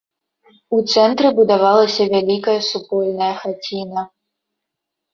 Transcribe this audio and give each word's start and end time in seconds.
У 0.77 0.79
цэнтры 0.93 1.27
будавалася 1.41 2.09
вялікая 2.15 2.59
супольная 2.71 3.31
хаціна. 3.47 4.01